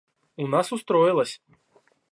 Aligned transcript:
У 0.35 0.47
нас 0.47 0.71
устроилось. 0.73 1.39